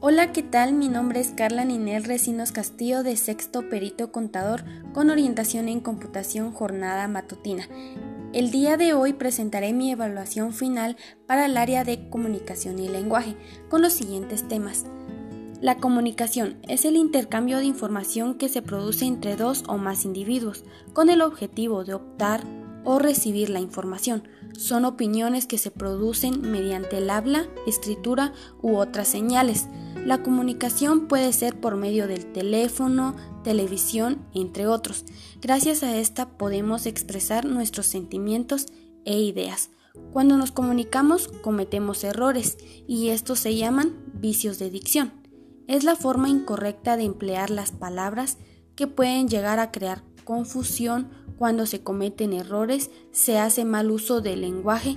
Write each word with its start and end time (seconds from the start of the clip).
Hola, 0.00 0.30
¿qué 0.30 0.44
tal? 0.44 0.74
Mi 0.74 0.88
nombre 0.88 1.18
es 1.18 1.32
Carla 1.32 1.64
Ninel 1.64 2.04
Recinos 2.04 2.52
Castillo 2.52 3.02
de 3.02 3.16
Sexto 3.16 3.68
Perito 3.68 4.12
Contador 4.12 4.62
con 4.94 5.10
orientación 5.10 5.68
en 5.68 5.80
computación 5.80 6.52
jornada 6.52 7.08
matutina. 7.08 7.68
El 8.32 8.52
día 8.52 8.76
de 8.76 8.94
hoy 8.94 9.12
presentaré 9.14 9.72
mi 9.72 9.90
evaluación 9.90 10.52
final 10.52 10.96
para 11.26 11.46
el 11.46 11.56
área 11.56 11.82
de 11.82 12.08
comunicación 12.10 12.78
y 12.78 12.88
lenguaje 12.88 13.36
con 13.68 13.82
los 13.82 13.92
siguientes 13.92 14.46
temas. 14.46 14.86
La 15.60 15.78
comunicación 15.78 16.58
es 16.68 16.84
el 16.84 16.94
intercambio 16.94 17.58
de 17.58 17.64
información 17.64 18.36
que 18.36 18.48
se 18.48 18.62
produce 18.62 19.04
entre 19.04 19.34
dos 19.34 19.64
o 19.66 19.78
más 19.78 20.04
individuos 20.04 20.62
con 20.92 21.10
el 21.10 21.22
objetivo 21.22 21.82
de 21.82 21.94
optar 21.94 22.44
o 22.84 22.98
recibir 22.98 23.50
la 23.50 23.60
información. 23.60 24.28
Son 24.56 24.84
opiniones 24.84 25.46
que 25.46 25.58
se 25.58 25.70
producen 25.70 26.40
mediante 26.50 26.98
el 26.98 27.10
habla, 27.10 27.46
escritura 27.66 28.32
u 28.62 28.76
otras 28.76 29.08
señales. 29.08 29.66
La 30.04 30.22
comunicación 30.22 31.06
puede 31.06 31.32
ser 31.32 31.60
por 31.60 31.76
medio 31.76 32.06
del 32.06 32.32
teléfono, 32.32 33.14
televisión, 33.44 34.26
entre 34.34 34.66
otros. 34.66 35.04
Gracias 35.40 35.82
a 35.82 35.96
esta 35.98 36.28
podemos 36.30 36.86
expresar 36.86 37.44
nuestros 37.44 37.86
sentimientos 37.86 38.66
e 39.04 39.18
ideas. 39.18 39.70
Cuando 40.12 40.36
nos 40.36 40.52
comunicamos 40.52 41.28
cometemos 41.28 42.04
errores 42.04 42.56
y 42.86 43.08
estos 43.08 43.38
se 43.40 43.56
llaman 43.56 43.96
vicios 44.14 44.58
de 44.58 44.70
dicción. 44.70 45.12
Es 45.66 45.84
la 45.84 45.96
forma 45.96 46.28
incorrecta 46.28 46.96
de 46.96 47.04
emplear 47.04 47.50
las 47.50 47.72
palabras 47.72 48.38
que 48.74 48.86
pueden 48.86 49.28
llegar 49.28 49.58
a 49.58 49.70
crear 49.70 50.02
confusión 50.24 51.08
cuando 51.36 51.66
se 51.66 51.82
cometen 51.82 52.32
errores, 52.32 52.90
se 53.12 53.38
hace 53.38 53.64
mal 53.64 53.90
uso 53.90 54.20
del 54.20 54.40
lenguaje, 54.40 54.96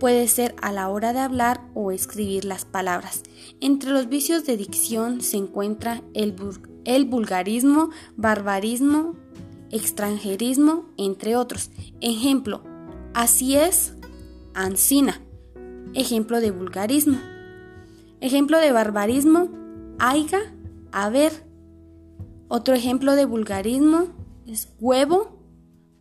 puede 0.00 0.26
ser 0.26 0.56
a 0.62 0.72
la 0.72 0.88
hora 0.88 1.12
de 1.12 1.20
hablar 1.20 1.60
o 1.74 1.92
escribir 1.92 2.44
las 2.46 2.64
palabras. 2.64 3.22
Entre 3.60 3.90
los 3.90 4.08
vicios 4.08 4.46
de 4.46 4.56
dicción 4.56 5.20
se 5.20 5.36
encuentra 5.36 6.02
el, 6.14 6.34
el 6.84 7.04
vulgarismo, 7.04 7.90
barbarismo, 8.16 9.14
extranjerismo, 9.70 10.86
entre 10.96 11.36
otros. 11.36 11.70
Ejemplo, 12.00 12.62
así 13.14 13.56
es, 13.56 13.94
ansina. 14.54 15.20
Ejemplo 15.94 16.40
de 16.40 16.50
vulgarismo. 16.50 17.18
Ejemplo 18.20 18.58
de 18.58 18.72
barbarismo, 18.72 19.50
aiga, 19.98 20.40
a 20.92 21.10
ver. 21.10 21.44
Otro 22.48 22.74
ejemplo 22.74 23.14
de 23.14 23.26
vulgarismo 23.26 24.06
es 24.46 24.72
huevo, 24.80 25.38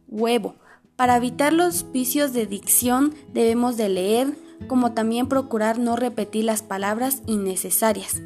huevo. 0.07 0.55
Para 0.99 1.15
evitar 1.15 1.53
los 1.53 1.93
vicios 1.93 2.33
de 2.33 2.45
dicción 2.45 3.15
debemos 3.31 3.77
de 3.77 3.87
leer, 3.87 4.37
como 4.67 4.91
también 4.91 5.29
procurar 5.29 5.79
no 5.79 5.95
repetir 5.95 6.43
las 6.43 6.61
palabras 6.61 7.21
innecesarias. 7.25 8.21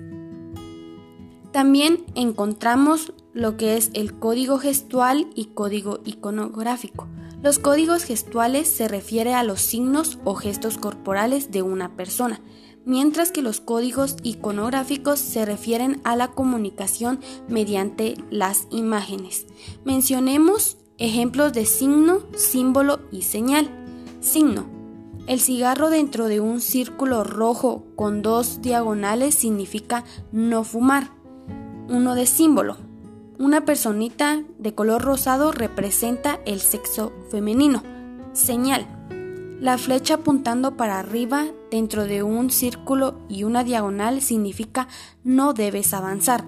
También 1.51 2.03
encontramos 2.15 3.13
lo 3.31 3.57
que 3.57 3.77
es 3.77 3.91
el 3.93 4.17
código 4.17 4.57
gestual 4.57 5.29
y 5.35 5.49
código 5.53 5.99
iconográfico. 6.03 7.07
Los 7.43 7.59
códigos 7.59 8.05
gestuales 8.05 8.69
se 8.69 8.87
refiere 8.87 9.35
a 9.35 9.43
los 9.43 9.61
signos 9.61 10.17
o 10.23 10.33
gestos 10.33 10.79
corporales 10.79 11.51
de 11.51 11.61
una 11.61 11.95
persona, 11.95 12.41
mientras 12.85 13.31
que 13.31 13.43
los 13.43 13.59
códigos 13.59 14.17
iconográficos 14.23 15.19
se 15.19 15.45
refieren 15.45 16.01
a 16.03 16.15
la 16.15 16.29
comunicación 16.29 17.19
mediante 17.47 18.15
las 18.31 18.65
imágenes. 18.71 19.45
Mencionemos 19.85 20.77
ejemplos 20.97 21.53
de 21.53 21.65
signo, 21.65 22.19
símbolo 22.35 22.99
y 23.11 23.23
señal. 23.23 23.69
Signo. 24.19 24.65
El 25.25 25.39
cigarro 25.39 25.89
dentro 25.89 26.27
de 26.27 26.39
un 26.39 26.59
círculo 26.59 27.23
rojo 27.23 27.85
con 27.95 28.21
dos 28.21 28.61
diagonales 28.61 29.35
significa 29.35 30.03
no 30.31 30.63
fumar. 30.63 31.11
Uno 31.89 32.15
de 32.15 32.25
símbolo. 32.25 32.77
Una 33.39 33.65
personita 33.65 34.43
de 34.59 34.75
color 34.75 35.01
rosado 35.01 35.51
representa 35.51 36.39
el 36.45 36.59
sexo 36.59 37.13
femenino. 37.29 37.83
Señal. 38.33 38.87
La 39.59 39.77
flecha 39.77 40.15
apuntando 40.15 40.75
para 40.75 40.99
arriba 40.99 41.47
dentro 41.71 42.03
de 42.05 42.21
un 42.21 42.51
círculo 42.51 43.21
y 43.29 43.45
una 43.45 43.63
diagonal 43.63 44.21
significa 44.21 44.89
no 45.23 45.53
debes 45.53 45.93
avanzar. 45.93 46.43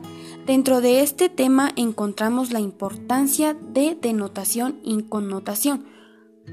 Dentro 0.46 0.80
de 0.80 1.02
este 1.02 1.28
tema 1.28 1.72
encontramos 1.76 2.52
la 2.52 2.60
importancia 2.60 3.56
de 3.56 3.98
denotación 4.00 4.80
y 4.84 5.02
connotación. 5.02 5.86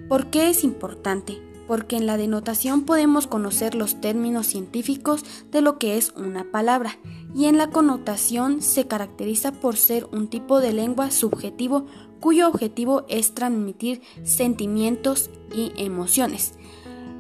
¿Por 0.09 0.31
qué 0.31 0.49
es 0.49 0.65
importante? 0.65 1.43
Porque 1.69 1.99
en 1.99 2.07
la 2.07 2.17
denotación 2.17 2.87
podemos 2.87 3.27
conocer 3.27 3.75
los 3.75 4.01
términos 4.01 4.47
científicos 4.47 5.27
de 5.51 5.61
lo 5.61 5.79
que 5.79 5.99
es 5.99 6.15
una 6.17 6.51
palabra 6.51 6.99
y 7.35 7.45
en 7.45 7.59
la 7.59 7.69
connotación 7.69 8.63
se 8.63 8.87
caracteriza 8.87 9.53
por 9.53 9.77
ser 9.77 10.09
un 10.11 10.29
tipo 10.29 10.61
de 10.61 10.73
lengua 10.73 11.11
subjetivo 11.11 11.85
cuyo 12.19 12.49
objetivo 12.49 13.05
es 13.11 13.35
transmitir 13.35 14.01
sentimientos 14.23 15.29
y 15.55 15.71
emociones. 15.77 16.55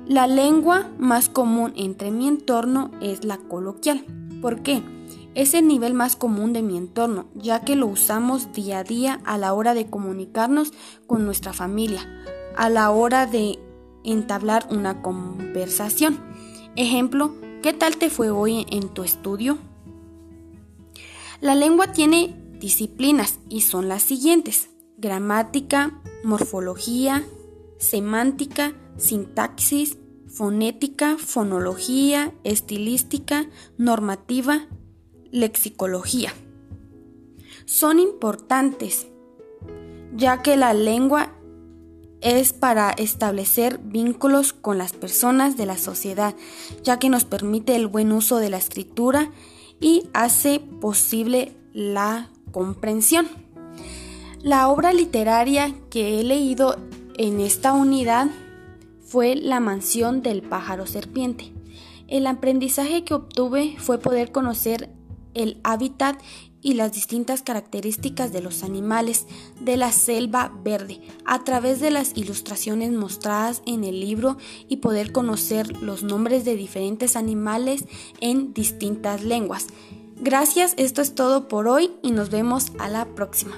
La 0.06 0.26
lengua 0.26 0.90
más 0.98 1.28
común 1.28 1.74
entre 1.76 2.10
mi 2.10 2.28
entorno 2.28 2.90
es 3.02 3.24
la 3.24 3.36
coloquial. 3.36 4.06
¿Por 4.40 4.62
qué? 4.62 4.82
Es 5.34 5.54
el 5.54 5.66
nivel 5.66 5.94
más 5.94 6.14
común 6.14 6.52
de 6.52 6.62
mi 6.62 6.76
entorno, 6.76 7.26
ya 7.34 7.62
que 7.62 7.74
lo 7.74 7.86
usamos 7.86 8.52
día 8.52 8.80
a 8.80 8.84
día 8.84 9.20
a 9.24 9.38
la 9.38 9.54
hora 9.54 9.72
de 9.72 9.88
comunicarnos 9.88 10.72
con 11.06 11.24
nuestra 11.24 11.54
familia, 11.54 12.06
a 12.54 12.68
la 12.68 12.90
hora 12.90 13.26
de 13.26 13.58
entablar 14.04 14.66
una 14.70 15.00
conversación. 15.00 16.20
Ejemplo, 16.76 17.34
¿qué 17.62 17.72
tal 17.72 17.96
te 17.96 18.10
fue 18.10 18.30
hoy 18.30 18.66
en 18.70 18.90
tu 18.90 19.04
estudio? 19.04 19.56
La 21.40 21.54
lengua 21.54 21.92
tiene 21.92 22.36
disciplinas 22.60 23.38
y 23.48 23.62
son 23.62 23.88
las 23.88 24.02
siguientes. 24.02 24.68
Gramática, 24.98 26.00
morfología, 26.24 27.24
semántica, 27.78 28.74
sintaxis, 28.98 29.96
fonética, 30.28 31.16
fonología, 31.18 32.34
estilística, 32.44 33.46
normativa, 33.78 34.68
lexicología. 35.32 36.32
Son 37.64 37.98
importantes, 37.98 39.08
ya 40.14 40.42
que 40.42 40.56
la 40.56 40.74
lengua 40.74 41.32
es 42.20 42.52
para 42.52 42.90
establecer 42.90 43.78
vínculos 43.78 44.52
con 44.52 44.78
las 44.78 44.92
personas 44.92 45.56
de 45.56 45.66
la 45.66 45.76
sociedad, 45.76 46.34
ya 46.84 46.98
que 46.98 47.08
nos 47.08 47.24
permite 47.24 47.74
el 47.74 47.88
buen 47.88 48.12
uso 48.12 48.38
de 48.38 48.50
la 48.50 48.58
escritura 48.58 49.32
y 49.80 50.08
hace 50.12 50.60
posible 50.80 51.56
la 51.72 52.30
comprensión. 52.52 53.26
La 54.42 54.68
obra 54.68 54.92
literaria 54.92 55.74
que 55.90 56.20
he 56.20 56.24
leído 56.24 56.76
en 57.16 57.40
esta 57.40 57.72
unidad 57.72 58.28
fue 59.00 59.34
La 59.34 59.60
mansión 59.60 60.22
del 60.22 60.42
pájaro 60.42 60.86
serpiente. 60.86 61.52
El 62.08 62.26
aprendizaje 62.26 63.04
que 63.04 63.14
obtuve 63.14 63.74
fue 63.78 63.98
poder 63.98 64.32
conocer 64.32 64.90
el 65.34 65.60
hábitat 65.64 66.20
y 66.62 66.74
las 66.74 66.92
distintas 66.92 67.42
características 67.42 68.32
de 68.32 68.40
los 68.40 68.62
animales 68.62 69.26
de 69.60 69.76
la 69.76 69.92
selva 69.92 70.52
verde 70.62 71.00
a 71.24 71.42
través 71.44 71.80
de 71.80 71.90
las 71.90 72.16
ilustraciones 72.16 72.92
mostradas 72.92 73.62
en 73.66 73.84
el 73.84 74.00
libro 74.00 74.38
y 74.68 74.76
poder 74.76 75.12
conocer 75.12 75.82
los 75.82 76.02
nombres 76.02 76.44
de 76.44 76.56
diferentes 76.56 77.16
animales 77.16 77.84
en 78.20 78.54
distintas 78.54 79.24
lenguas. 79.24 79.66
Gracias, 80.16 80.74
esto 80.76 81.02
es 81.02 81.16
todo 81.16 81.48
por 81.48 81.66
hoy 81.66 81.90
y 82.00 82.12
nos 82.12 82.30
vemos 82.30 82.72
a 82.78 82.88
la 82.88 83.06
próxima. 83.06 83.56